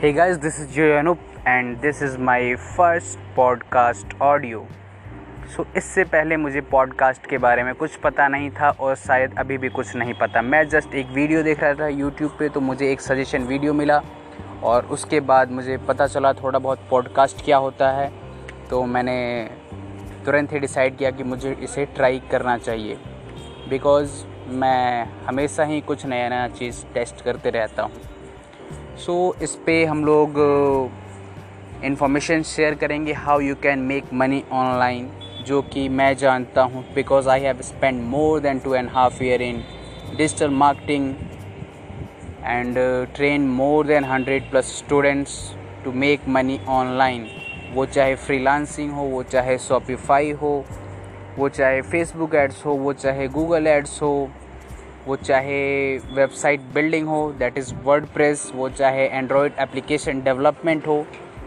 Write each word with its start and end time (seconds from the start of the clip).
Hey 0.00 0.14
guys, 0.14 0.38
this 0.38 0.58
is 0.58 0.76
Anup 0.76 1.18
and 1.44 1.78
this 1.82 2.00
is 2.00 2.16
my 2.16 2.56
first 2.76 3.18
podcast 3.36 4.14
audio. 4.20 4.60
So 5.56 5.62
so, 5.62 5.76
इससे 5.76 6.04
पहले 6.04 6.36
मुझे 6.36 6.60
podcast 6.60 7.26
के 7.26 7.38
बारे 7.38 7.62
में 7.62 7.74
कुछ 7.74 7.96
पता 7.96 8.28
नहीं 8.28 8.50
था 8.50 8.70
और 8.70 8.94
शायद 8.96 9.34
अभी 9.38 9.58
भी 9.58 9.68
कुछ 9.68 9.94
नहीं 9.96 10.14
पता। 10.14 10.42
मैं 10.42 10.68
जस्ट 10.68 10.94
एक 10.94 11.06
वीडियो 11.06 11.42
देख 11.42 11.62
रहा 11.62 11.74
था 11.74 11.88
यूट्यूब 11.88 12.36
पे 12.38 12.48
तो 12.48 12.60
मुझे 12.60 12.90
एक 12.92 13.00
सजेशन 13.00 13.42
वीडियो 13.42 13.72
मिला 13.72 14.00
और 14.62 14.86
उसके 14.86 15.20
बाद 15.20 15.50
मुझे 15.50 15.76
पता 15.88 16.06
चला 16.06 16.32
थोड़ा 16.32 16.58
बहुत 16.58 16.86
पॉडकास्ट 16.90 17.44
क्या 17.44 17.56
होता 17.56 17.90
है। 17.90 18.10
तो 18.70 18.84
मैंने 18.84 19.18
तुरंत 20.26 20.52
ही 20.52 20.58
डिसाइड 20.58 20.96
किया 20.96 21.10
कि 21.10 21.24
मुझे 21.24 21.52
इसे 21.62 21.84
ट्राई 21.86 22.22
करना 22.30 22.56
चाहिए। 22.58 22.96
बिकॉज़ 23.70 24.24
मैं 24.48 25.04
हमेशा 25.26 25.64
ही 25.64 25.80
कुछ 25.80 26.06
नया 26.06 26.28
नया 26.28 26.48
चीज़ 26.48 26.84
टेस्ट 26.94 27.24
करते 27.24 27.50
रहता 27.50 27.82
हूँ। 27.82 27.92
सो 29.00 29.12
so, 29.32 29.42
इस 29.42 29.54
पर 29.56 29.84
हम 29.88 30.04
लोग 30.04 30.34
इन्फॉर्मेशन 31.84 32.42
शेयर 32.42 32.74
करेंगे 32.74 33.12
how 33.16 33.40
you 33.40 33.54
can 33.62 33.78
make 33.90 34.12
money 34.12 34.42
online 34.52 35.08
जो 35.46 35.60
कि 35.72 35.88
मैं 35.90 36.16
जानता 36.16 36.62
हूँ 36.62 36.82
because 36.94 37.28
I 37.28 37.40
have 37.40 37.60
spend 37.62 38.02
more 38.04 38.40
than 38.40 38.58
two 38.58 38.74
and 38.74 38.88
half 38.88 39.22
year 39.24 39.42
in 39.42 39.62
digital 40.16 40.50
marketing 40.54 41.08
and 42.44 42.78
train 43.14 43.48
more 43.50 43.86
than 43.86 44.04
hundred 44.04 44.50
plus 44.50 44.76
students 44.78 45.38
to 45.84 45.92
make 45.94 46.28
money 46.28 46.60
online 46.70 47.26
वो 47.74 47.86
चाहे 47.86 48.14
freelancing 48.26 48.92
हो 48.92 49.04
वो 49.06 49.22
चाहे 49.32 49.56
शॉपिफाई 49.60 50.30
हो 50.42 50.52
वो 51.38 51.48
चाहे 51.50 51.80
फेसबुक 51.90 52.34
एड्स 52.34 52.64
हो 52.66 52.74
वो 52.76 52.92
चाहे 52.94 53.28
गूगल 53.30 53.66
एड्स 53.68 54.00
हो 54.02 54.12
वो 55.06 55.16
चाहे 55.16 55.60
वेबसाइट 56.14 56.60
बिल्डिंग 56.74 57.08
हो 57.08 57.20
दैट 57.38 57.58
इज़ 57.58 57.74
वर्ड 57.84 58.06
वो 58.54 58.68
चाहे 58.70 59.06
एंड्रॉयड 59.08 59.52
एप्लीकेशन 59.60 60.20
डेवलपमेंट 60.22 60.86
हो 60.86 61.04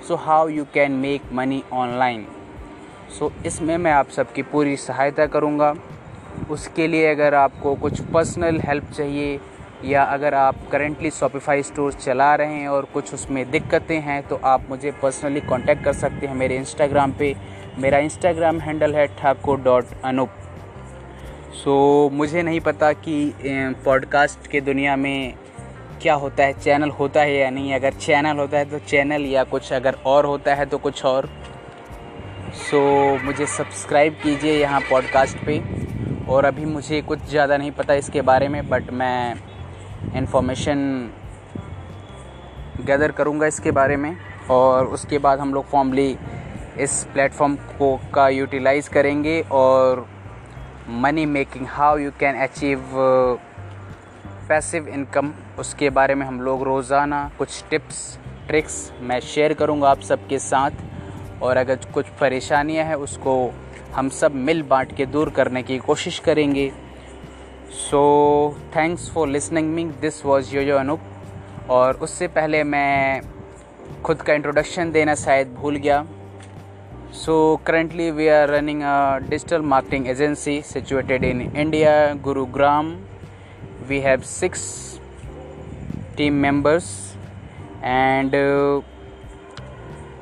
so 0.08 0.16
how 0.16 0.48
you 0.50 0.66
can 0.74 0.92
make 0.92 1.32
money 1.34 1.64
online 1.74 2.26
so 3.20 3.32
इसमें 3.46 3.78
मैं 3.78 3.92
आप 3.92 4.10
सबकी 4.10 4.42
पूरी 4.42 4.76
सहायता 4.78 5.26
करूँगा। 5.28 5.74
उसके 6.52 6.88
लिए 6.88 7.10
अगर 7.12 7.34
आपको 7.34 7.74
कुछ 7.76 8.02
पर्सनल 8.04 8.60
हेल्प 8.60 8.92
चाहिए, 8.92 9.40
या 9.86 10.04
अगर 10.04 10.34
आप 10.34 10.56
करेंटली 10.72 11.10
शॉपिफाई 11.12 11.64
स्टोर 11.64 11.94
चला 11.94 12.34
रहे 12.36 12.54
हैं 12.54 12.68
और 12.68 12.86
कुछ 12.94 13.14
उसमें 13.14 13.50
दिक्कतें 13.52 14.00
हैं 14.02 14.22
तो 14.28 14.40
आप 14.46 14.70
मुझे 14.70 14.92
पर्सनली 15.02 15.42
कांटेक्ट 15.42 15.84
कर 15.84 15.94
सकते 15.94 16.28
हैं 16.28 16.36
मेरे 16.36 16.58
इंस्टाग्राम 16.58 17.12
पे। 17.20 17.34
मेरा 17.80 17.98
इंस्टाग्राम 18.00 18.60
हैंडल 18.60 18.96
है 18.96 19.06
Thakur 19.20 19.60
dot 19.62 19.86
Anoop 20.06 20.30
so 21.54 21.72
so, 22.08 22.14
मुझे 22.14 22.42
नहीं 22.44 22.60
पता 22.60 22.92
कि 22.94 23.34
पॉडकास्ट 23.86 24.48
के 24.48 24.60
दुनिया 24.62 24.96
में 24.96 25.34
क्या 26.02 26.14
होता 26.14 26.44
है 26.44 26.54
चैनल 26.54 26.90
होता 26.90 27.22
है 27.22 27.36
या 27.36 27.50
नहीं। 27.50 27.74
अगर 27.74 27.94
चैनल 27.96 28.38
होता 28.38 28.58
है 28.58 28.66
तो 28.66 28.80
चैनल 28.80 29.26
या 29.26 29.44
कुछ 29.44 29.72
अगर 29.74 29.98
और 30.06 30.26
होता 30.26 30.56
है 30.56 30.66
तो 30.66 30.78
कुछ 30.78 31.04
और। 31.06 31.30
सो 32.54 32.78
so, 33.18 33.24
मुझे 33.24 33.46
सब्सक्राइब 33.48 34.14
कीजिए 34.24 34.54
यहाँ 34.54 34.80
पॉडकास्ट 34.82 35.46
पे। 35.46 35.62
और 36.30 36.46
अभी 36.46 36.66
मुझे 36.66 37.02
कुछ 37.02 37.20
ज़्यादा 37.30 37.58
नहीं 37.58 37.72
पता 37.72 37.94
इसके 37.94 38.22
बारे 38.22 38.48
में 38.48 38.68
बट 38.70 38.92
मैं 38.94 39.36
इन्फॉर्मेशन 40.16 40.80
गैदर 42.82 43.12
करूँगा 43.12 43.48
इसके 43.48 43.72
बारे 43.72 43.98
में। 43.98 44.16
और 44.52 44.88
उसके 44.88 45.18
बाद 45.18 45.40
हम 45.40 45.54
लोग 45.54 45.66
फॉर्मली 45.66 46.16
इस 46.80 47.04
प्लेटफॉर्म 47.14 47.56
को 47.80 47.96
का 48.14 48.28
यूटिलाइज़ 48.30 48.90
करेंगे। 48.90 49.42
और 49.52 50.06
money 50.84 51.26
making 51.26 51.66
how 51.70 51.98
you 51.98 52.12
can 52.20 52.36
achieve 52.44 52.80
passive 54.50 54.88
income 54.88 55.32
उसके 55.60 55.90
बारे 55.90 56.16
में 56.16 56.26
हम 56.26 56.40
लोग 56.42 56.64
रोज़ाना 56.64 57.20
कुछ 57.38 57.64
टिप्स 57.70 58.00
ट्रिक्स 58.48 58.76
मैं 59.02 59.20
शेयर 59.20 59.54
करूँगा 59.54 59.90
आप 59.90 60.02
सबके 60.02 60.40
साथ। 60.40 60.72
और 61.42 61.58
अगर 61.58 61.76
कुछ 61.94 62.06
परेशानियाँ 62.20 62.86
हैं, 62.86 62.96
उसको 62.96 63.54
हम 63.94 64.10
सब 64.10 64.36
मिल 64.36 64.62
बांट 64.64 64.96
के 64.96 65.06
दूर 65.06 65.30
करने 65.30 65.64
की 65.64 65.78
कोशिश 65.78 66.20
करेंगे। 66.20 66.72
So 67.72 68.02
thanks 68.76 69.10
for 69.12 69.28
listening 69.28 69.74
me 69.74 69.86
this 70.02 70.26
was 70.26 70.56
yo 70.56 70.62
yo 70.62 70.78
Anoop 70.78 71.70
और 71.70 71.96
उससे 71.98 72.28
पहले 72.30 72.64
मैं 72.66 73.22
खुद 74.04 74.22
का 74.22 74.34
इंट्रोडक्शन 74.34 74.92
देना 74.92 75.16
शायद 75.16 75.54
भूल 75.54 75.76
गया। 75.78 76.06
So 77.14 77.60
currently 77.64 78.12
we 78.12 78.28
are 78.30 78.48
running 78.48 78.82
a 78.82 79.22
digital 79.30 79.62
marketing 79.62 80.08
agency 80.08 80.64
situated 80.64 81.24
in 81.24 81.56
India, 81.56 82.18
Gurugram. 82.20 83.02
We 83.88 84.02
have 84.02 84.26
six 84.26 85.00
team 86.18 86.42
members 86.42 87.14
and 87.84 88.34
uh, 88.34 88.82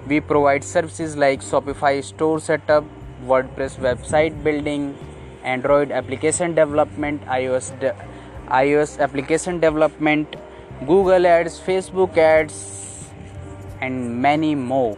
we 0.05 0.19
provide 0.19 0.65
services 0.65 1.15
like 1.15 1.39
Shopify 1.39 2.03
store 2.03 2.41
setup, 2.41 2.83
WordPress 3.25 3.77
website 3.77 4.43
building, 4.43 4.97
Android 5.45 5.91
application 5.91 6.55
development, 6.55 7.25
iOS 7.27 7.79
de- 7.79 7.95
iOS 8.49 8.99
application 8.99 9.61
development, 9.61 10.35
Google 10.85 11.25
Ads, 11.25 11.57
Facebook 11.57 12.17
Ads 12.17 13.05
and 13.79 14.21
many 14.21 14.55
more. 14.55 14.97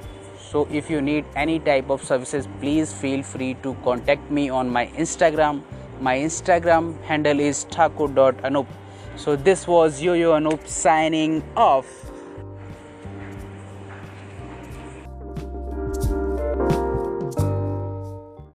So 0.53 0.67
if 0.69 0.87
you 0.87 1.01
need 1.01 1.25
any 1.35 1.57
type 1.57 1.89
of 1.89 2.03
services, 2.03 2.47
please 2.59 2.93
feel 2.93 3.23
free 3.23 3.55
to 3.63 3.75
contact 3.83 4.29
me 4.29 4.49
on 4.49 4.69
my 4.69 4.85
Instagram. 5.03 5.63
My 5.99 6.15
Instagram 6.15 7.01
handle 7.01 7.39
is 7.39 7.63
thakur.anup. 7.71 8.67
So 9.15 9.35
this 9.35 9.65
was 9.67 9.99
Yo-Yo 9.99 10.33
Anup 10.33 10.67
signing 10.67 11.41
off. 11.57 12.12